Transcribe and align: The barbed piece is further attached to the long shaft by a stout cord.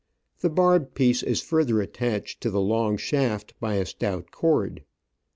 The 0.39 0.49
barbed 0.49 0.95
piece 0.95 1.21
is 1.21 1.43
further 1.43 1.79
attached 1.79 2.41
to 2.41 2.49
the 2.49 2.59
long 2.59 2.97
shaft 2.97 3.53
by 3.59 3.75
a 3.75 3.85
stout 3.85 4.31
cord. 4.31 4.83